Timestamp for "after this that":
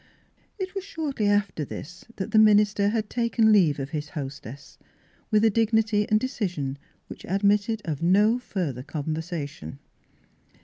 1.27-2.31